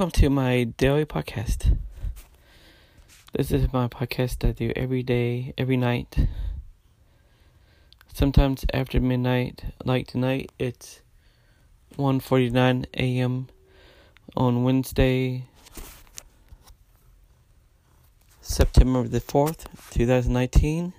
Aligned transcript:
Welcome 0.00 0.18
to 0.22 0.30
my 0.30 0.64
daily 0.64 1.04
podcast. 1.04 1.76
This 3.34 3.50
is 3.50 3.70
my 3.70 3.86
podcast 3.86 4.48
I 4.48 4.52
do 4.52 4.72
every 4.74 5.02
day, 5.02 5.52
every 5.58 5.76
night. 5.76 6.26
Sometimes 8.10 8.64
after 8.72 8.98
midnight, 8.98 9.62
like 9.84 10.06
tonight, 10.06 10.52
it's 10.58 11.02
1:49 11.98 12.86
a.m. 12.94 13.48
on 14.34 14.64
Wednesday, 14.64 15.44
September 18.40 19.06
the 19.06 19.20
4th, 19.20 19.66
2019. 19.90 20.94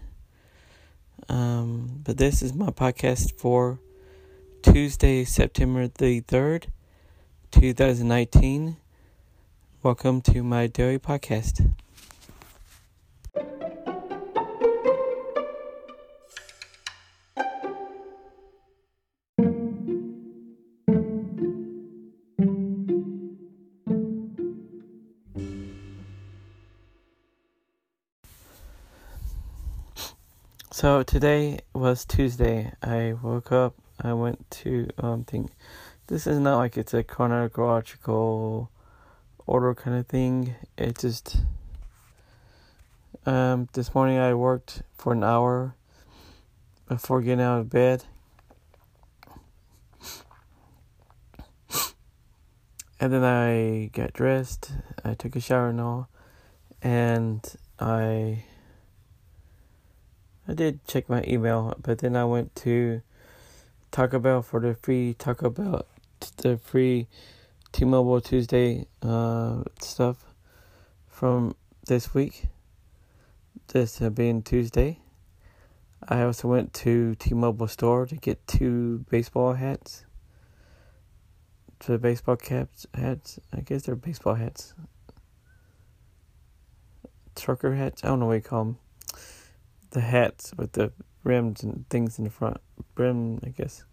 Um, 1.27 2.01
but 2.03 2.19
this 2.19 2.43
is 2.43 2.53
my 2.53 2.69
podcast 2.69 3.33
for 3.39 3.79
Tuesday, 4.61 5.23
September 5.23 5.87
the 5.87 6.21
3rd. 6.21 6.67
2019. 7.51 8.77
Welcome 9.83 10.21
to 10.21 10.43
my 10.43 10.67
daily 10.67 10.99
podcast. 10.99 11.73
So 30.69 31.01
today 31.01 31.61
was 31.73 32.05
Tuesday. 32.05 32.71
I 32.83 33.15
woke 33.19 33.51
up. 33.51 33.73
I 33.99 34.13
went 34.13 34.47
to 34.61 34.89
um 34.99 35.23
think 35.23 35.49
this 36.05 36.27
is 36.27 36.37
not 36.37 36.57
like 36.57 36.77
it's 36.77 36.93
a 36.93 37.01
chronological 37.03 38.69
order 39.45 39.73
kind 39.73 39.97
of 39.97 40.07
thing. 40.07 40.55
It 40.77 40.99
just 40.99 41.37
um 43.25 43.67
this 43.73 43.93
morning 43.93 44.17
I 44.17 44.33
worked 44.33 44.83
for 44.97 45.13
an 45.13 45.23
hour 45.23 45.75
before 46.87 47.21
getting 47.21 47.41
out 47.41 47.59
of 47.59 47.69
bed. 47.69 48.03
And 52.99 53.11
then 53.11 53.23
I 53.23 53.89
got 53.93 54.13
dressed, 54.13 54.71
I 55.03 55.15
took 55.15 55.35
a 55.35 55.39
shower 55.39 55.69
and 55.69 55.81
all, 55.81 56.07
and 56.83 57.43
I 57.79 58.43
I 60.47 60.53
did 60.53 60.85
check 60.85 61.09
my 61.09 61.23
email, 61.27 61.75
but 61.81 61.99
then 61.99 62.15
I 62.15 62.25
went 62.25 62.55
to 62.57 63.01
Taco 63.91 64.19
Bell 64.19 64.43
for 64.43 64.59
the 64.59 64.75
free 64.75 65.15
Taco 65.17 65.49
Bell 65.49 65.85
the 66.37 66.57
free 66.57 67.07
T-Mobile 67.71 68.21
Tuesday 68.21 68.85
uh, 69.01 69.63
stuff 69.79 70.33
from 71.07 71.55
this 71.87 72.13
week. 72.13 72.45
This 73.67 73.99
being 73.99 74.41
Tuesday. 74.41 74.99
I 76.07 76.23
also 76.23 76.47
went 76.47 76.73
to 76.75 77.15
T-Mobile 77.15 77.67
store 77.67 78.05
to 78.05 78.15
get 78.15 78.45
two 78.47 79.05
baseball 79.09 79.53
hats. 79.53 80.05
The 81.85 81.97
baseball 81.97 82.35
caps 82.35 82.85
hats. 82.93 83.39
I 83.53 83.61
guess 83.61 83.83
they're 83.83 83.95
baseball 83.95 84.35
hats. 84.35 84.73
Trucker 87.35 87.75
hats. 87.75 88.03
I 88.03 88.07
don't 88.07 88.19
know 88.19 88.27
what 88.27 88.33
you 88.33 88.41
call 88.41 88.65
them. 88.65 88.77
The 89.91 90.01
hats 90.01 90.53
with 90.57 90.73
the 90.73 90.91
rims 91.23 91.63
and 91.63 91.85
things 91.89 92.17
in 92.17 92.25
the 92.25 92.29
front. 92.29 92.57
Brim, 92.95 93.39
I 93.43 93.49
guess. 93.49 93.83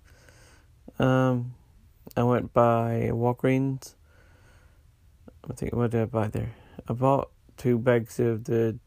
Um, 0.98 1.54
I 2.16 2.22
went 2.22 2.52
by 2.52 3.10
Walgreens. 3.12 3.94
I 5.48 5.52
think 5.54 5.72
what 5.74 5.90
did 5.90 6.02
I 6.02 6.04
buy 6.06 6.28
there? 6.28 6.54
I 6.88 6.92
bought 6.92 7.30
two 7.56 7.78
bags 7.78 8.18
of 8.18 8.44
the 8.44 8.78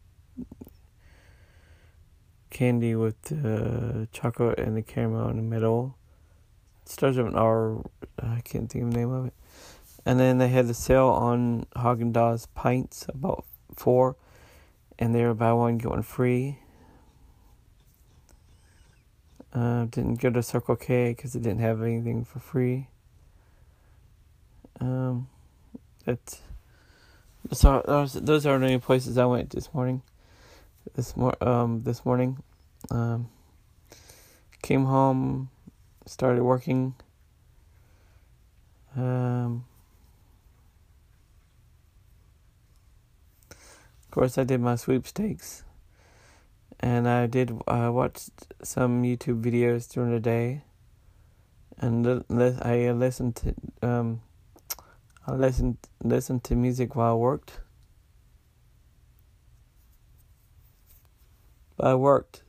candy 2.50 2.96
with 2.96 3.22
the 3.24 4.08
chocolate 4.12 4.60
and 4.60 4.76
the 4.76 4.82
caramel 4.82 5.30
in 5.30 5.38
the 5.38 5.44
middle. 5.44 5.98
It 6.84 6.90
starts 6.90 7.18
with 7.18 7.28
an 7.28 7.36
R. 7.36 7.84
I 8.20 8.42
can't 8.44 8.70
think 8.70 8.86
of 8.86 8.92
the 8.92 8.98
name 8.98 9.12
of 9.12 9.28
it. 9.28 9.34
And 10.06 10.20
then 10.20 10.38
they 10.38 10.50
had 10.50 10.68
the 10.68 10.74
sale 10.74 11.08
on 11.08 11.68
Haagen 11.76 12.12
Dazs 12.12 12.48
pints, 12.56 13.06
about 13.08 13.46
four, 13.76 14.16
and 14.98 15.14
they 15.14 15.24
were 15.24 15.34
buy 15.34 15.54
one 15.54 15.78
get 15.78 15.92
one 15.92 16.02
free. 16.02 16.60
Uh, 19.54 19.86
didn't 19.86 20.16
go 20.16 20.30
to 20.30 20.42
Circle 20.42 20.78
K 20.78 21.14
because 21.14 21.36
it 21.36 21.42
didn't 21.42 21.60
have 21.60 21.82
anything 21.82 22.24
for 22.24 22.40
free. 22.40 22.88
Um, 24.82 25.28
it's 26.08 26.42
so 27.52 27.84
those 27.86 28.14
those 28.14 28.46
are 28.48 28.58
the 28.58 28.66
only 28.66 28.80
places 28.80 29.18
I 29.18 29.26
went 29.26 29.52
this 29.52 29.72
morning. 29.74 30.02
This 30.96 31.16
mor 31.16 31.36
um 31.40 31.84
this 31.84 32.04
morning, 32.04 32.40
um, 32.90 33.30
came 34.64 34.86
home, 34.86 35.50
started 36.08 36.44
working. 36.44 36.96
Um, 38.96 39.66
of 43.50 44.12
course, 44.12 44.40
I 44.40 44.44
did 44.44 44.62
my 44.62 44.76
sweepstakes, 44.76 45.64
and 46.80 47.08
I 47.08 47.28
did 47.28 47.56
I 47.68 47.90
watched 47.90 48.32
some 48.64 49.04
YouTube 49.04 49.44
videos 49.44 49.88
during 49.88 50.12
the 50.12 50.20
day, 50.20 50.64
and 51.78 52.26
I 52.64 52.92
listened 52.92 53.36
to 53.38 53.54
um 53.84 54.22
I 55.28 55.34
listened 55.34 55.78
listened 56.04 56.44
to 56.46 56.56
music 56.56 56.96
while 56.96 57.12
I 57.12 57.16
worked. 57.16 57.60
But 61.78 61.88
I 61.88 61.96
worked. 61.96 62.44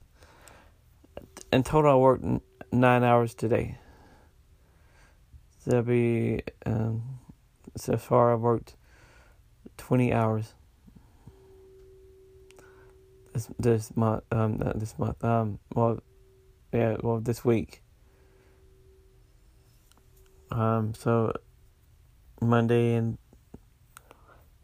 In 1.53 1.63
total, 1.63 1.93
I 1.93 1.97
worked 1.97 2.25
nine 2.73 3.05
hours 3.05 3.35
today. 3.35 3.79
So 5.59 5.71
that'll 5.71 5.85
be 5.85 6.43
um, 6.65 7.03
so 7.77 7.97
far. 7.99 8.33
I've 8.33 8.41
worked 8.41 8.75
twenty 9.77 10.13
hours. 10.13 10.55
This 13.35 13.49
this 13.59 13.97
month 13.97 14.25
um 14.31 14.59
this 14.75 14.99
month 14.99 15.23
um 15.25 15.59
well 15.75 16.01
yeah 16.73 16.97
well 17.03 17.21
this 17.21 17.45
week. 17.45 17.83
Um 20.51 20.95
so 20.95 21.33
Monday 22.43 22.95
and 22.95 23.19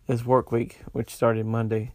is 0.09 0.25
work 0.25 0.51
week, 0.51 0.81
which 0.93 1.15
started 1.15 1.47
Monday. 1.47 1.93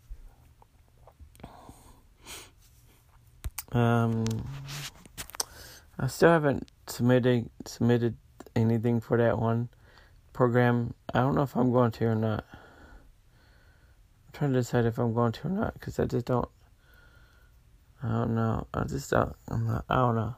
Um, 3.71 4.25
I 5.99 6.07
still 6.07 6.29
haven't 6.29 6.71
submitted 6.87 7.49
submitted 7.65 8.17
anything 8.55 9.01
for 9.01 9.17
that 9.17 9.39
one 9.39 9.69
program. 10.31 10.93
I 11.13 11.19
don't 11.19 11.35
know 11.35 11.41
if 11.41 11.55
I'm 11.55 11.71
going 11.71 11.91
to 11.91 12.05
or 12.05 12.15
not. 12.15 12.45
I'm 12.53 14.31
trying 14.31 14.53
to 14.53 14.59
decide 14.59 14.85
if 14.85 14.99
I'm 14.99 15.13
going 15.13 15.31
to 15.33 15.47
or 15.47 15.51
not 15.51 15.73
because 15.73 15.99
I 15.99 16.05
just 16.05 16.27
don't. 16.27 16.49
I 18.03 18.09
don't 18.09 18.35
know. 18.35 18.67
I 18.73 18.83
just 18.83 19.09
don't. 19.09 19.35
I'm 19.47 19.65
not. 19.65 19.85
I 19.89 19.95
don't 19.95 20.15
know. 20.15 20.35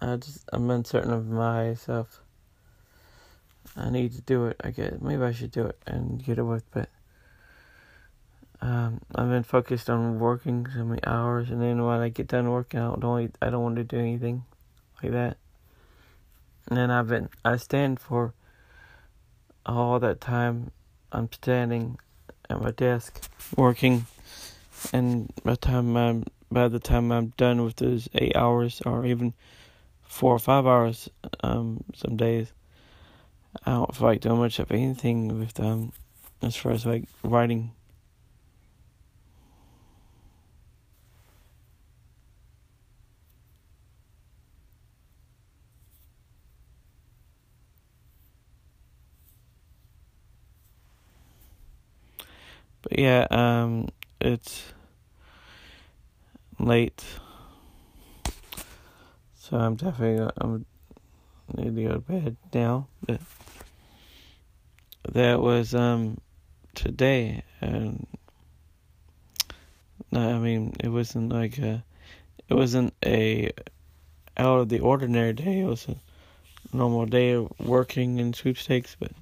I 0.00 0.16
just 0.16 0.48
I'm 0.52 0.70
uncertain 0.70 1.12
of 1.12 1.26
myself. 1.26 2.22
I 3.76 3.90
need 3.90 4.12
to 4.12 4.20
do 4.22 4.46
it. 4.46 4.56
I 4.62 4.70
get 4.70 5.00
maybe 5.00 5.22
I 5.22 5.32
should 5.32 5.52
do 5.52 5.66
it 5.66 5.78
and 5.86 6.22
get 6.24 6.38
it 6.38 6.42
with, 6.42 6.64
but 6.72 6.88
um, 8.60 9.00
I've 9.14 9.28
been 9.28 9.42
focused 9.42 9.88
on 9.88 10.18
working 10.18 10.66
so 10.74 10.84
many 10.84 11.00
hours, 11.06 11.50
and 11.50 11.62
then 11.62 11.82
when 11.84 12.00
I 12.00 12.08
get 12.08 12.26
done 12.26 12.50
working, 12.50 12.80
I 12.80 12.94
don't 12.96 13.36
I 13.40 13.50
don't 13.50 13.62
want 13.62 13.76
to 13.76 13.84
do 13.84 13.98
anything 13.98 14.44
like 15.02 15.12
that. 15.12 15.36
And 16.68 16.76
then 16.76 16.90
I've 16.90 17.08
been 17.08 17.28
I 17.44 17.56
stand 17.56 18.00
for 18.00 18.34
all 19.64 19.98
that 20.00 20.20
time. 20.20 20.72
I'm 21.12 21.32
standing 21.32 21.98
at 22.48 22.60
my 22.60 22.72
desk 22.72 23.28
working, 23.56 24.06
and 24.92 25.32
by 25.44 25.52
the 25.52 25.56
time 25.56 25.96
I'm 25.96 26.24
by 26.52 26.68
the 26.68 26.80
time 26.80 27.12
I'm 27.12 27.28
done 27.36 27.64
with 27.64 27.76
those 27.76 28.08
eight 28.14 28.36
hours, 28.36 28.82
or 28.84 29.06
even 29.06 29.32
four 30.02 30.34
or 30.34 30.38
five 30.38 30.66
hours, 30.66 31.08
um, 31.42 31.84
some 31.94 32.16
days 32.16 32.52
Don't 33.66 33.94
feel 33.94 34.06
like 34.08 34.20
doing 34.20 34.38
much 34.38 34.58
of 34.58 34.70
anything 34.70 35.38
with 35.38 35.54
them 35.54 35.92
as 36.42 36.56
far 36.56 36.72
as 36.72 36.86
like 36.86 37.04
writing. 37.22 37.72
But 52.82 52.98
yeah, 52.98 53.26
um, 53.30 53.88
it's 54.22 54.72
late, 56.58 57.04
so 59.34 59.58
I'm 59.58 59.76
definitely 59.76 60.30
I'm 60.38 60.64
need 61.56 61.76
to 61.76 61.82
go 61.82 61.92
to 61.94 62.00
bed 62.00 62.36
now. 62.52 62.86
But 63.06 63.20
that 65.12 65.40
was 65.40 65.74
um 65.74 66.20
today 66.74 67.42
and 67.60 68.06
no, 70.12 70.36
I 70.36 70.38
mean 70.38 70.74
it 70.80 70.88
wasn't 70.88 71.32
like 71.32 71.58
a 71.58 71.84
it 72.48 72.54
wasn't 72.54 72.94
a 73.04 73.50
out 74.36 74.60
of 74.60 74.68
the 74.68 74.80
ordinary 74.80 75.32
day. 75.32 75.60
It 75.60 75.66
was 75.66 75.86
a 75.88 75.96
normal 76.76 77.06
day 77.06 77.32
of 77.32 77.52
working 77.60 78.18
in 78.18 78.32
sweepstakes, 78.32 78.96
but 78.98 79.12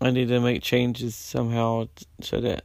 I 0.00 0.10
need 0.10 0.28
to 0.28 0.40
make 0.40 0.62
changes 0.62 1.14
somehow 1.14 1.88
so 2.20 2.40
that 2.40 2.64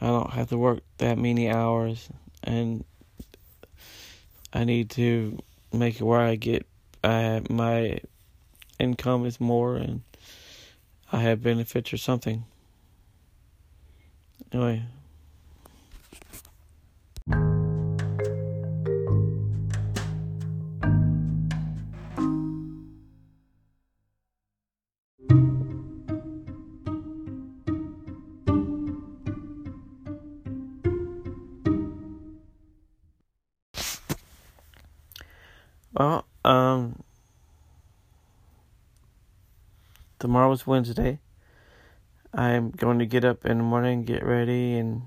I 0.00 0.06
don't 0.06 0.30
have 0.30 0.48
to 0.50 0.58
work 0.58 0.80
that 0.98 1.18
many 1.18 1.50
hours 1.50 2.08
and 2.42 2.84
I 4.52 4.64
need 4.64 4.90
to 4.90 5.38
make 5.78 6.00
it 6.00 6.04
where 6.04 6.20
I 6.20 6.36
get 6.36 6.66
I 7.02 7.42
my 7.50 8.00
income 8.78 9.26
is 9.26 9.40
more 9.40 9.76
and 9.76 10.02
I 11.12 11.20
have 11.20 11.42
benefits 11.42 11.92
or 11.92 11.96
something. 11.98 12.44
Anyway. 14.52 14.84
Well, 35.94 36.26
um, 36.44 37.04
tomorrow's 40.18 40.66
Wednesday. 40.66 41.20
I'm 42.32 42.72
going 42.72 42.98
to 42.98 43.06
get 43.06 43.24
up 43.24 43.46
in 43.46 43.58
the 43.58 43.64
morning, 43.64 44.02
get 44.02 44.24
ready, 44.24 44.76
and 44.76 45.02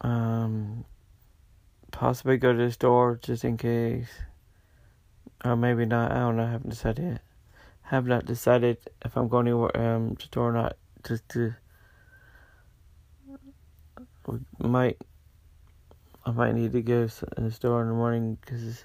um, 0.00 0.84
possibly 1.90 2.36
go 2.36 2.52
to 2.52 2.58
the 2.58 2.70
store 2.70 3.18
just 3.20 3.44
in 3.44 3.56
case. 3.56 4.08
Or 5.44 5.56
maybe 5.56 5.84
not. 5.84 6.12
I 6.12 6.20
don't 6.20 6.36
know. 6.36 6.44
I 6.44 6.50
haven't 6.52 6.70
decided 6.70 7.04
yet. 7.04 7.22
Have 7.82 8.06
not 8.06 8.24
decided 8.24 8.78
if 9.04 9.16
I'm 9.16 9.26
going 9.26 9.46
to 9.46 9.76
um 9.76 10.14
to 10.14 10.26
store 10.26 10.50
or 10.50 10.52
not. 10.52 10.76
Just 11.04 11.28
to 11.30 11.54
might 14.58 14.98
I 16.24 16.30
might 16.30 16.54
need 16.54 16.72
to 16.72 16.82
go 16.82 17.06
to 17.06 17.26
the 17.36 17.50
store 17.50 17.82
in 17.82 17.88
the 17.88 17.94
morning 17.94 18.36
because 18.40 18.84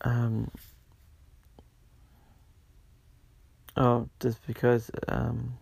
um 0.00 0.50
oh 3.76 4.08
just 4.20 4.46
because 4.46 4.90
um 5.08 5.58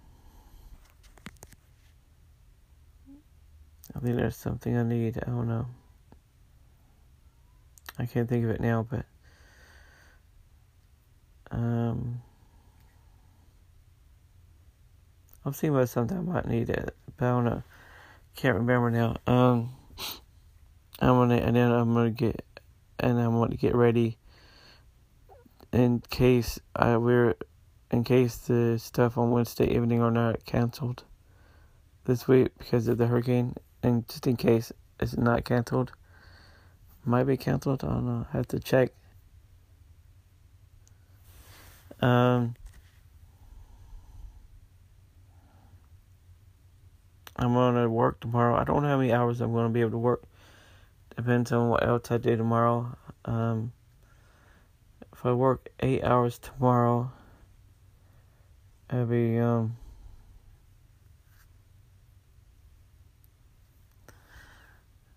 I 3.94 3.98
think 4.00 4.16
there's 4.16 4.36
something 4.36 4.76
I 4.76 4.82
need. 4.82 5.18
I 5.18 5.26
don't 5.26 5.48
know. 5.48 5.66
I 7.98 8.06
can't 8.06 8.28
think 8.28 8.44
of 8.44 8.50
it 8.50 8.60
now, 8.60 8.86
but 8.88 9.04
um 11.50 12.22
I'm 15.44 15.52
thinking 15.52 15.76
about 15.76 15.88
something 15.88 16.16
I 16.16 16.20
might 16.20 16.46
need 16.46 16.70
it, 16.70 16.94
but 17.16 17.26
I 17.26 17.30
don't 17.30 17.44
know. 17.44 17.62
Can't 18.36 18.56
remember 18.56 18.90
now. 18.90 19.16
Um 19.26 19.70
I'm 21.02 21.16
gonna 21.16 21.34
and 21.34 21.56
then 21.56 21.72
I'm 21.72 21.92
gonna 21.94 22.12
get 22.12 22.44
and 23.00 23.18
I'm 23.18 23.32
gonna 23.32 23.56
get 23.56 23.74
ready 23.74 24.18
in 25.72 26.00
case 26.10 26.60
I 26.76 26.96
we're 26.96 27.34
in 27.90 28.04
case 28.04 28.36
the 28.36 28.78
stuff 28.78 29.18
on 29.18 29.32
Wednesday 29.32 29.74
evening 29.74 30.00
are 30.00 30.12
not 30.12 30.44
canceled 30.44 31.02
this 32.04 32.28
week 32.28 32.56
because 32.56 32.86
of 32.86 32.98
the 32.98 33.08
hurricane 33.08 33.56
and 33.82 34.08
just 34.08 34.28
in 34.28 34.36
case 34.36 34.70
it's 35.00 35.16
not 35.16 35.44
canceled. 35.44 35.90
Might 37.04 37.24
be 37.24 37.36
canceled, 37.36 37.82
I 37.82 37.88
don't 37.88 38.06
know. 38.06 38.26
I 38.32 38.36
have 38.36 38.46
to 38.48 38.60
check. 38.60 38.90
Um 42.00 42.54
I'm 47.34 47.54
gonna 47.54 47.88
work 47.88 48.20
tomorrow. 48.20 48.54
I 48.54 48.62
don't 48.62 48.84
know 48.84 48.88
how 48.88 48.98
many 48.98 49.12
hours 49.12 49.40
I'm 49.40 49.52
gonna 49.52 49.68
be 49.68 49.80
able 49.80 49.90
to 49.90 49.98
work 49.98 50.22
Depends 51.16 51.52
on 51.52 51.68
what 51.68 51.86
else 51.86 52.10
I 52.10 52.18
do 52.18 52.36
tomorrow. 52.36 52.96
Um, 53.24 53.72
if 55.12 55.24
I 55.24 55.32
work 55.32 55.68
eight 55.80 56.02
hours 56.02 56.38
tomorrow, 56.38 57.12
it'll 58.90 59.06
be 59.06 59.38
um. 59.38 59.76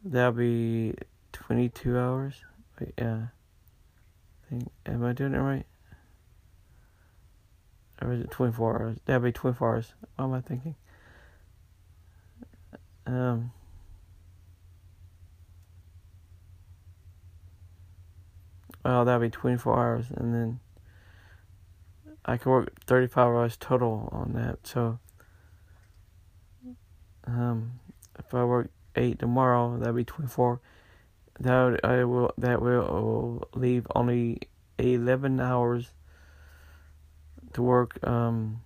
That'll 0.04 0.34
be 0.34 0.94
twenty-two 1.32 1.98
hours. 1.98 2.36
Wait, 2.80 2.94
yeah. 2.98 3.22
I 3.24 4.50
think 4.50 4.70
am 4.86 5.04
I 5.04 5.14
doing 5.14 5.34
it 5.34 5.40
right? 5.40 5.66
Or 8.02 8.12
is 8.12 8.20
it 8.20 8.30
twenty-four 8.30 8.80
hours? 8.80 8.98
That'll 9.06 9.24
be 9.24 9.32
twenty-four 9.32 9.70
hours. 9.70 9.94
What 10.18 10.26
am 10.26 10.34
I 10.34 10.42
thinking? 10.42 10.76
Um. 13.08 13.52
Well, 18.86 19.04
that'd 19.04 19.20
be 19.20 19.32
24 19.32 19.80
hours, 19.80 20.06
and 20.16 20.32
then 20.32 20.60
I 22.24 22.38
could 22.38 22.52
work 22.52 22.86
35 22.86 23.18
hours 23.18 23.58
total 23.60 24.10
on 24.12 24.34
that. 24.34 24.68
So, 24.68 25.00
um, 27.26 27.80
if 28.20 28.32
I 28.34 28.44
work 28.44 28.70
eight 28.96 29.18
tomorrow, 29.18 29.78
that'd 29.80 29.96
be 29.96 30.06
24. 30.06 30.62
That 31.40 31.80
I 31.84 32.04
will 32.04 32.32
that 32.38 32.62
will 32.62 33.50
leave 33.56 33.88
only 33.96 34.40
11 34.78 35.40
hours 35.40 35.92
to 37.54 37.62
work. 37.64 37.98
Um, 38.08 38.62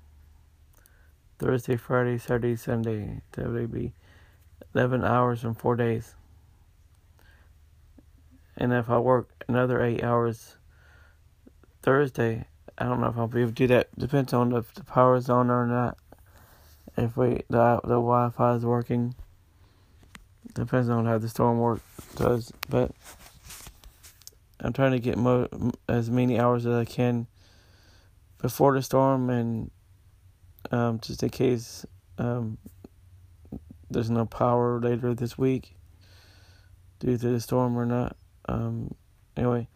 Thursday, 1.39 1.77
Friday, 1.77 2.17
Saturday, 2.17 2.58
Sunday. 2.58 3.22
That 3.32 3.50
would 3.50 3.72
be 3.72 3.94
11 4.75 5.05
hours 5.05 5.46
and 5.46 5.58
four 5.58 5.77
days. 5.77 6.13
And 8.60 8.74
if 8.74 8.89
I 8.89 9.00
work 9.00 9.46
another 9.48 9.82
eight 9.82 10.04
hours 10.04 10.58
Thursday, 11.82 12.46
I 12.78 12.84
don't 12.84 13.00
know 13.00 13.08
if 13.08 13.18
I'll 13.18 13.28
be 13.28 13.42
able 13.42 13.51
to 13.51 13.56
do 13.56 13.68
that. 13.68 13.88
Depends 13.98 14.34
on 14.34 14.54
if 14.54 14.74
the 14.74 14.84
power 14.84 15.16
is 15.16 15.30
on 15.30 15.50
or 15.50 15.66
not. 15.66 15.98
If 16.98 17.16
we 17.16 17.44
the 17.50 17.80
the 17.84 17.96
Wi-Fi 17.96 18.56
is 18.56 18.66
working. 18.66 19.16
Depends 20.54 20.89
on 20.89 21.06
how 21.06 21.18
the 21.18 21.30
storm 21.30 21.60
work 21.60 21.80
does, 22.16 22.51
but 22.68 22.92
I'm 24.60 24.74
trying 24.74 24.92
to 24.92 25.00
get 25.00 25.18
mo- 25.18 25.48
as 25.88 26.10
many 26.10 26.38
hours 26.39 26.66
as 26.66 26.74
I 26.74 26.86
can 26.86 27.28
before 28.42 28.74
the 28.74 28.82
storm, 28.82 29.30
and 29.30 29.72
um, 30.72 31.00
just 31.00 31.24
in 31.24 31.30
case 31.30 31.86
um, 32.18 32.58
there's 33.89 34.10
no 34.10 34.25
power 34.25 34.82
later 34.82 35.13
this 35.13 35.38
week 35.38 35.75
due 37.00 37.18
to 37.18 37.30
the 37.30 37.39
storm 37.39 37.78
or 37.78 37.86
not. 37.86 38.18
Um, 38.50 38.96
anyway, 39.38 39.68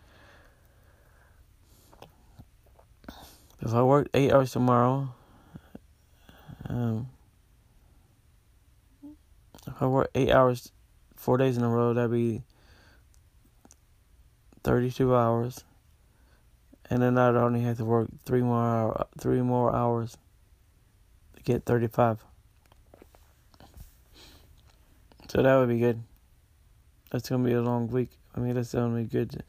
if 3.61 3.71
I 3.71 3.83
work 3.83 4.07
eight 4.15 4.31
hours 4.31 4.51
tomorrow, 4.51 5.13
um, 6.67 7.07
if 9.67 9.79
I 9.79 9.85
work 9.85 10.09
eight 10.15 10.31
hours, 10.31 10.71
four 11.15 11.37
days 11.37 11.55
in 11.55 11.63
a 11.63 11.69
row, 11.69 11.93
that'd 11.93 12.09
be 12.09 12.41
thirty-two 14.63 15.15
hours, 15.15 15.63
and 16.89 16.99
then 16.99 17.15
I'd 17.19 17.35
only 17.35 17.61
have 17.61 17.77
to 17.77 17.85
work 17.85 18.09
three 18.25 18.41
more 18.41 18.63
hour, 18.63 19.05
three 19.19 19.43
more 19.43 19.71
hours 19.75 20.17
to 21.35 21.43
get 21.43 21.63
thirty-five. 21.63 22.25
So 25.29 25.43
that 25.43 25.57
would 25.57 25.69
be 25.69 25.77
good. 25.77 26.01
That's 27.11 27.29
gonna 27.29 27.43
be 27.43 27.53
a 27.53 27.61
long 27.61 27.87
week. 27.89 28.09
I 28.35 28.39
mean, 28.39 28.55
that's 28.55 28.71
the 28.71 28.79
only 28.79 29.03
good 29.05 29.43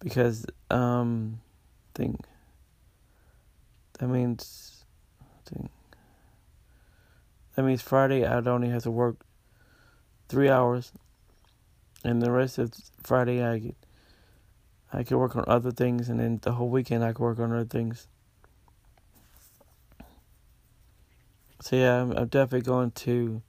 because 0.00 0.46
um, 0.70 1.40
think 1.94 2.16
that 3.98 4.08
means 4.08 4.84
think, 5.46 5.70
that 7.54 7.62
means 7.62 7.82
Friday 7.82 8.24
I'd 8.24 8.48
only 8.48 8.68
have 8.70 8.82
to 8.84 8.90
work 8.90 9.16
three 10.28 10.48
hours, 10.48 10.92
and 12.04 12.20
the 12.20 12.30
rest 12.30 12.58
of 12.58 12.72
Friday 13.02 13.44
I 13.44 13.58
get 13.58 13.76
I 14.92 15.04
could 15.04 15.18
work 15.18 15.36
on 15.36 15.44
other 15.46 15.70
things, 15.70 16.08
and 16.08 16.18
then 16.18 16.40
the 16.42 16.52
whole 16.52 16.68
weekend 16.68 17.04
I 17.04 17.12
could 17.12 17.22
work 17.22 17.38
on 17.38 17.52
other 17.52 17.64
things. 17.64 18.08
So 21.60 21.76
yeah, 21.76 22.00
I'm, 22.00 22.12
I'm 22.12 22.26
definitely 22.28 22.62
going 22.62 22.90
to 22.92 23.42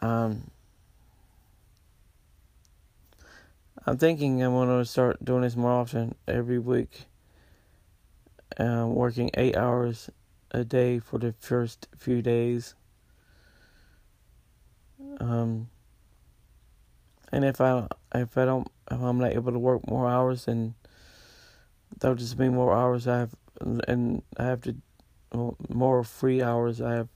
um, 0.00 0.50
I'm 3.88 3.96
thinking 3.96 4.42
I'm 4.42 4.52
gonna 4.52 4.84
start 4.84 5.24
doing 5.24 5.40
this 5.40 5.56
more 5.56 5.70
often 5.70 6.14
every 6.26 6.58
week. 6.58 7.06
Um, 8.58 8.94
working 8.94 9.30
eight 9.32 9.56
hours 9.56 10.10
a 10.50 10.62
day 10.62 10.98
for 10.98 11.18
the 11.18 11.32
first 11.40 11.88
few 11.96 12.20
days. 12.20 12.74
Um, 15.20 15.70
and 17.32 17.46
if 17.46 17.62
I 17.62 17.86
if 18.14 18.36
I 18.36 18.44
don't 18.44 18.68
if 18.90 19.00
I'm 19.00 19.20
not 19.20 19.32
able 19.32 19.52
to 19.52 19.58
work 19.58 19.88
more 19.88 20.06
hours, 20.06 20.44
then 20.44 20.74
that'll 21.98 22.14
just 22.14 22.36
be 22.36 22.50
more 22.50 22.76
hours 22.76 23.08
I 23.08 23.20
have, 23.20 23.34
and 23.58 24.22
I 24.36 24.44
have 24.44 24.60
to 24.62 24.76
well, 25.32 25.56
more 25.70 26.04
free 26.04 26.42
hours 26.42 26.82
I 26.82 26.92
have 26.92 27.08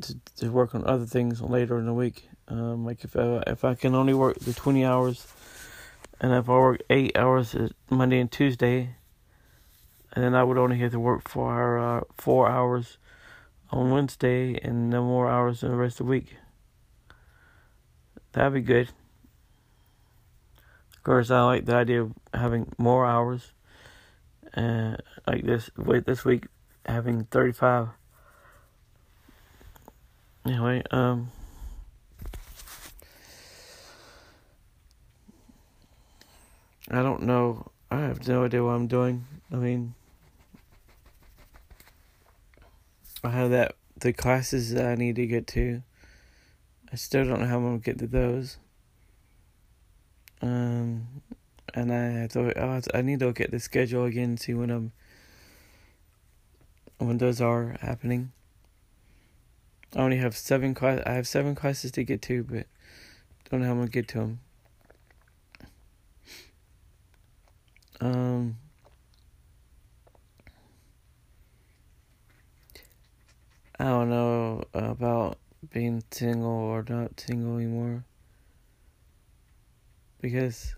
to 0.00 0.16
to 0.38 0.50
work 0.50 0.74
on 0.74 0.84
other 0.84 1.06
things 1.06 1.40
later 1.40 1.78
in 1.78 1.86
the 1.86 1.94
week. 1.94 2.28
Um, 2.52 2.84
like 2.84 3.02
if 3.02 3.16
I, 3.16 3.42
if 3.46 3.64
I 3.64 3.74
can 3.74 3.94
only 3.94 4.12
work 4.12 4.38
the 4.38 4.52
twenty 4.52 4.84
hours, 4.84 5.26
and 6.20 6.34
if 6.34 6.50
I 6.50 6.52
work 6.52 6.82
eight 6.90 7.16
hours 7.16 7.56
Monday 7.88 8.20
and 8.20 8.30
Tuesday, 8.30 8.96
and 10.12 10.22
then 10.22 10.34
I 10.34 10.44
would 10.44 10.58
only 10.58 10.76
have 10.80 10.92
to 10.92 11.00
work 11.00 11.30
four 11.30 11.78
uh, 11.78 12.02
four 12.18 12.50
hours 12.50 12.98
on 13.70 13.90
Wednesday 13.90 14.60
and 14.62 14.90
no 14.90 15.02
more 15.02 15.30
hours 15.30 15.62
in 15.62 15.70
the 15.70 15.76
rest 15.76 15.98
of 15.98 16.06
the 16.06 16.10
week. 16.10 16.36
That'd 18.32 18.52
be 18.52 18.60
good. 18.60 18.90
Of 20.94 21.02
course, 21.04 21.30
I 21.30 21.42
like 21.44 21.64
the 21.64 21.74
idea 21.74 22.02
of 22.02 22.12
having 22.34 22.70
more 22.76 23.06
hours. 23.06 23.54
Uh, 24.54 24.96
like 25.26 25.44
this, 25.44 25.70
wait, 25.78 26.04
this 26.04 26.22
week 26.22 26.48
having 26.84 27.24
thirty 27.24 27.52
five. 27.52 27.88
Anyway, 30.44 30.82
um. 30.90 31.30
I 36.92 37.02
don't 37.02 37.22
know. 37.22 37.70
I 37.90 38.00
have 38.00 38.28
no 38.28 38.44
idea 38.44 38.62
what 38.62 38.72
I'm 38.72 38.86
doing. 38.86 39.24
I 39.50 39.56
mean, 39.56 39.94
I 43.24 43.30
have 43.30 43.50
that 43.50 43.76
the 43.98 44.12
classes 44.12 44.74
that 44.74 44.84
I 44.84 44.94
need 44.94 45.16
to 45.16 45.26
get 45.26 45.46
to. 45.48 45.82
I 46.92 46.96
still 46.96 47.24
don't 47.24 47.40
know 47.40 47.46
how 47.46 47.56
I'm 47.56 47.64
gonna 47.64 47.78
get 47.78 47.98
to 48.00 48.06
those. 48.06 48.58
Um, 50.42 51.06
and 51.72 51.90
I 51.90 52.26
thought 52.26 52.58
oh, 52.58 52.80
I 52.92 53.00
need 53.00 53.20
to 53.20 53.26
look 53.26 53.40
at 53.40 53.50
the 53.50 53.60
schedule 53.60 54.04
again 54.04 54.30
and 54.30 54.40
see 54.40 54.52
when 54.52 54.70
I'm 54.70 54.92
when 56.98 57.16
those 57.16 57.40
are 57.40 57.76
happening. 57.80 58.32
I 59.96 60.00
only 60.00 60.18
have 60.18 60.36
seven 60.36 60.74
class. 60.74 61.00
I 61.06 61.12
have 61.12 61.26
seven 61.26 61.54
classes 61.54 61.90
to 61.92 62.04
get 62.04 62.20
to, 62.22 62.44
but 62.44 62.66
don't 63.50 63.60
know 63.60 63.66
how 63.66 63.72
I'm 63.72 63.78
gonna 63.78 63.90
get 63.90 64.08
to 64.08 64.18
them. 64.18 64.40
Um. 68.02 68.56
I 73.78 73.84
don't 73.84 74.10
know 74.10 74.64
about 74.74 75.38
being 75.72 76.02
single 76.10 76.50
or 76.50 76.84
not 76.88 77.20
single 77.20 77.56
anymore. 77.58 78.04
Because 80.20 80.74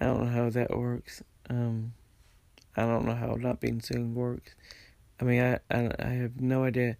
I 0.00 0.06
don't 0.06 0.24
know 0.24 0.30
how 0.30 0.50
that 0.50 0.76
works. 0.76 1.22
Um, 1.48 1.94
I 2.76 2.82
don't 2.82 3.06
know 3.06 3.14
how 3.14 3.34
not 3.34 3.60
being 3.60 3.80
single 3.80 4.20
works. 4.20 4.54
I 5.20 5.24
mean, 5.24 5.42
I, 5.42 5.58
I, 5.70 5.90
I 5.98 6.08
have 6.10 6.40
no 6.40 6.64
idea 6.64 6.96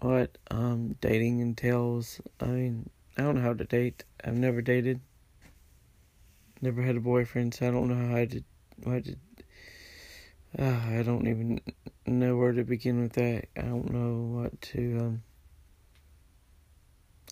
what 0.00 0.36
um 0.50 0.96
dating 1.00 1.40
entails. 1.40 2.20
I 2.40 2.46
mean, 2.46 2.90
I 3.16 3.22
don't 3.22 3.36
know 3.36 3.42
how 3.42 3.54
to 3.54 3.64
date. 3.64 4.04
I've 4.24 4.34
never 4.34 4.62
dated. 4.62 5.00
Never 6.60 6.82
had 6.82 6.96
a 6.96 7.00
boyfriend, 7.00 7.54
so 7.54 7.68
I 7.68 7.70
don't 7.70 7.88
know 7.88 8.16
how 8.16 8.24
to 8.24 8.42
how 8.84 9.00
to. 9.00 9.16
Uh, 10.58 10.98
I 10.98 11.02
don't 11.02 11.26
even 11.26 11.60
know 12.06 12.36
where 12.36 12.52
to 12.52 12.64
begin 12.64 13.02
with 13.02 13.12
that. 13.14 13.46
I 13.56 13.62
don't 13.62 13.90
know 13.90 14.38
what 14.40 14.60
to 14.62 14.98
um. 15.00 15.22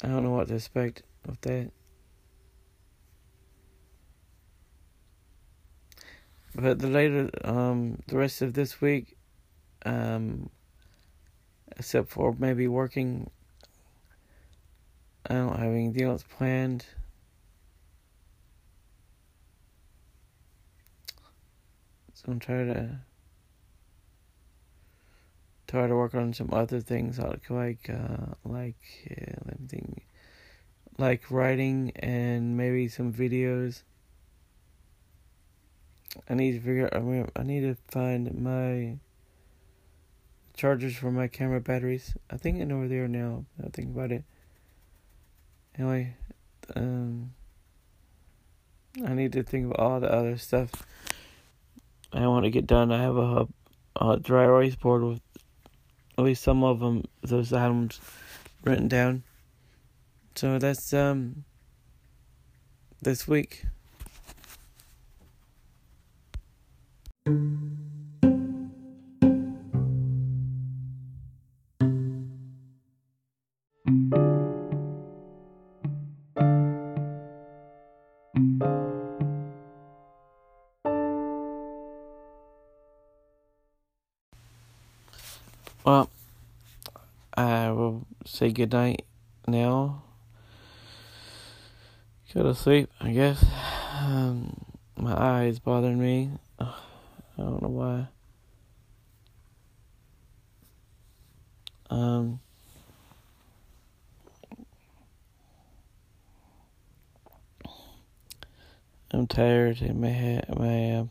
I 0.02 0.08
don't 0.08 0.24
know 0.24 0.32
what 0.32 0.48
to 0.48 0.54
expect 0.54 1.02
of 1.28 1.40
that. 1.42 1.70
But 6.54 6.80
the 6.80 6.88
later, 6.88 7.30
um, 7.44 8.02
the 8.08 8.18
rest 8.18 8.42
of 8.42 8.52
this 8.52 8.80
week, 8.80 9.16
um, 9.86 10.50
except 11.76 12.10
for 12.10 12.34
maybe 12.38 12.68
working, 12.68 13.30
I 15.28 15.34
don't 15.34 15.58
have 15.58 15.72
anything 15.72 16.02
else 16.02 16.24
planned. 16.36 16.84
So 22.14 22.30
I'm 22.30 22.38
trying 22.38 22.72
to 22.72 22.98
try 25.66 25.86
to 25.86 25.94
work 25.94 26.14
on 26.14 26.34
some 26.34 26.50
other 26.52 26.80
things 26.80 27.18
like 27.18 27.48
like 27.50 27.88
uh, 27.88 28.34
like 28.44 28.76
uh, 29.10 29.34
let 29.46 29.60
me 29.60 29.66
think, 29.66 30.06
like 30.98 31.30
writing 31.30 31.92
and 31.96 32.56
maybe 32.56 32.88
some 32.88 33.12
videos. 33.12 33.82
I 36.28 36.34
need 36.34 36.52
to 36.52 36.60
figure. 36.60 36.90
I 36.92 36.98
mean, 37.00 37.28
I 37.34 37.42
need 37.42 37.62
to 37.62 37.76
find 37.90 38.40
my 38.40 38.98
chargers 40.54 40.96
for 40.96 41.10
my 41.10 41.28
camera 41.28 41.60
batteries. 41.60 42.14
I 42.30 42.36
think 42.36 42.60
I 42.60 42.64
know 42.64 42.78
where 42.78 42.88
they 42.88 42.98
are 42.98 43.08
now. 43.08 43.44
I 43.64 43.68
think 43.68 43.94
about 43.94 44.12
it. 44.12 44.24
Anyway, 45.78 46.14
um, 46.76 47.32
I 49.04 49.14
need 49.14 49.32
to 49.32 49.42
think 49.42 49.66
of 49.66 49.72
all 49.78 50.00
the 50.00 50.12
other 50.12 50.36
stuff 50.36 50.70
I 52.12 52.26
want 52.26 52.44
to 52.44 52.50
get 52.50 52.66
done. 52.66 52.92
I 52.92 53.00
have 53.00 53.16
a, 53.16 53.48
a 54.00 54.18
dry 54.18 54.44
erase 54.44 54.76
board 54.76 55.02
with 55.02 55.20
at 56.18 56.24
least 56.24 56.42
some 56.42 56.62
of 56.62 56.80
them, 56.80 57.04
those 57.22 57.52
items 57.52 58.00
written 58.64 58.88
down. 58.88 59.22
So 60.34 60.58
that's 60.58 60.92
um 60.92 61.44
this 63.00 63.26
week. 63.26 63.64
Well, 85.84 86.08
I 87.36 87.72
will 87.72 88.06
say 88.24 88.52
goodnight 88.52 89.04
now. 89.48 90.04
Go 92.32 92.44
to 92.44 92.54
sleep, 92.54 92.88
I 93.00 93.10
guess. 93.10 93.44
Um, 94.00 94.64
my 94.96 95.12
eyes 95.12 95.58
bothering 95.58 96.00
me. 96.00 96.30
I 96.60 96.72
don't 97.36 97.62
know 97.62 97.68
why. 97.68 98.06
Um, 101.90 102.40
I'm 109.10 109.26
tired 109.26 109.82
and 109.82 110.00
my 110.00 110.08
head, 110.08 110.46
my 110.56 110.92
uh, 110.92 111.04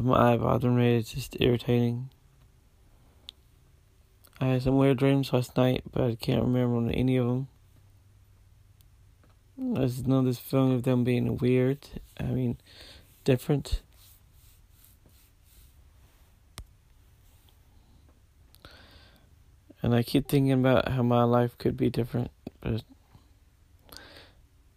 my 0.00 0.32
eye 0.32 0.36
bothering 0.38 0.76
me. 0.76 0.96
It's 0.96 1.12
just 1.12 1.36
irritating. 1.38 2.08
I 4.40 4.46
had 4.46 4.62
some 4.62 4.78
weird 4.78 4.96
dreams 4.96 5.32
last 5.34 5.56
night, 5.56 5.82
but 5.92 6.02
I 6.02 6.14
can't 6.14 6.42
remember 6.42 6.90
any 6.92 7.18
of 7.18 7.26
them. 7.26 7.48
I 9.76 9.80
just 9.82 10.06
know 10.06 10.22
this 10.22 10.38
feeling 10.38 10.72
of 10.72 10.84
them 10.84 11.04
being 11.04 11.36
weird. 11.36 11.86
I 12.18 12.24
mean, 12.24 12.56
different. 13.24 13.82
And 19.82 19.94
I 19.94 20.02
keep 20.02 20.26
thinking 20.28 20.52
about 20.52 20.88
how 20.88 21.02
my 21.02 21.24
life 21.24 21.58
could 21.58 21.76
be 21.76 21.90
different, 21.90 22.30
but 22.62 22.82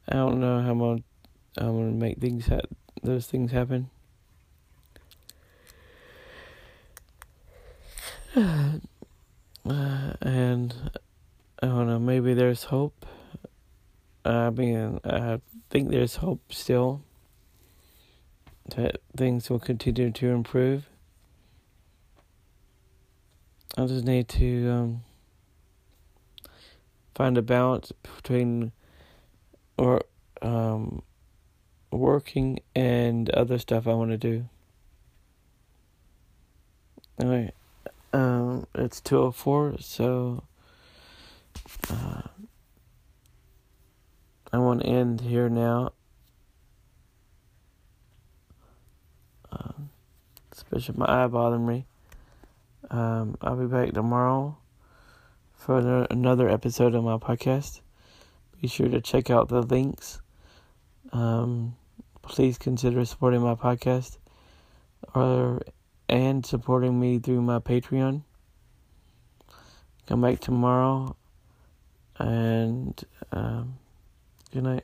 I 0.10 0.16
don't 0.16 0.42
know 0.42 0.62
how 0.62 0.72
I'm 0.72 1.00
gonna, 1.58 1.92
make 1.92 2.18
things 2.20 2.48
ha- 2.48 2.60
those 3.02 3.28
things 3.28 3.52
happen. 3.52 3.90
Uh, 9.66 10.14
and 10.22 10.74
I 11.62 11.68
don't 11.68 11.88
know, 11.88 12.00
maybe 12.00 12.34
there's 12.34 12.66
hope. 12.66 13.06
I 14.26 14.50
mean, 14.50 15.00
I 15.04 15.40
think 15.70 15.90
there's 15.90 16.18
hope 16.18 16.52
still 16.52 17.02
that 18.76 18.98
things 19.16 19.50
will 19.50 19.60
continue 19.60 20.12
to 20.12 20.30
improve. 20.30 20.88
I 23.78 23.86
just 23.86 24.06
need 24.06 24.28
to 24.30 24.70
um, 24.70 25.04
find 27.16 27.38
a 27.38 27.42
balance 27.42 27.92
between 28.16 28.72
or 29.78 30.04
um, 30.42 31.02
working 31.92 32.60
and 32.76 33.30
other 33.32 33.58
stuff 33.58 33.88
I 33.88 33.94
want 33.94 34.12
to 34.12 34.18
do. 34.18 34.48
Anyway, 37.20 37.52
um, 38.14 38.68
it's 38.76 39.02
two 39.02 39.18
oh 39.18 39.32
four, 39.32 39.76
so 39.80 40.44
uh, 41.90 42.22
I 44.52 44.58
want 44.58 44.82
to 44.82 44.88
end 44.88 45.22
here 45.22 45.50
now. 45.50 45.94
Um, 49.52 49.90
especially 50.52 50.96
my 50.98 51.06
eye 51.24 51.28
bothering 51.28 51.66
me. 51.66 51.86
Um, 52.90 53.38
I'll 53.42 53.56
be 53.56 53.66
back 53.66 53.94
tomorrow 53.94 54.58
for 55.54 56.06
another 56.12 56.50
episode 56.50 56.94
of 56.96 57.04
my 57.04 57.18
podcast. 57.18 57.82
Be 58.62 58.68
sure 58.68 58.90
to 58.90 59.02
check 59.02 59.30
out 59.30 59.50
the 59.50 59.62
links. 59.62 60.22
Um, 61.12 61.76
please 62.22 62.58
consider 62.58 63.04
supporting 63.06 63.42
my 63.42 63.56
podcast 63.56 64.18
or 65.14 65.62
and 66.10 66.46
supporting 66.46 67.00
me 67.00 67.20
through 67.20 67.42
my 67.42 67.60
Patreon. 67.60 68.24
Come 70.06 70.22
back 70.22 70.40
tomorrow 70.40 71.16
and 72.20 73.04
um, 73.32 73.78
good 74.52 74.64
night. 74.64 74.84